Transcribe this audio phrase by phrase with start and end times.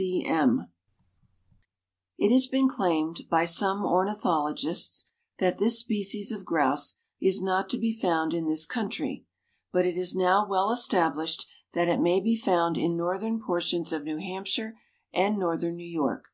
[0.02, 0.22] _)C.
[0.22, 0.26] C.
[0.26, 0.72] M.
[2.16, 7.76] It has been claimed by some ornithologists that this species of grouse is not to
[7.76, 9.26] be found in this country,
[9.74, 14.04] but it is now well established that it may be found in northern portions of
[14.04, 14.78] New Hampshire
[15.12, 16.28] and northern New York.